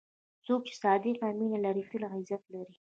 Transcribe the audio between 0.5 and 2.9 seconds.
چې صادق مینه لري، تل عزت لري.